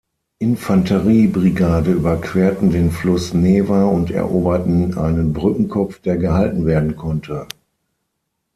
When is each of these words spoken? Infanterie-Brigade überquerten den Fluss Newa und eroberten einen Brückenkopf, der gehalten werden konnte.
Infanterie-Brigade 0.39 1.91
überquerten 1.91 2.71
den 2.71 2.89
Fluss 2.89 3.35
Newa 3.35 3.83
und 3.85 4.09
eroberten 4.09 4.97
einen 4.97 5.31
Brückenkopf, 5.31 5.99
der 5.99 6.17
gehalten 6.17 6.65
werden 6.65 6.95
konnte. 6.97 7.45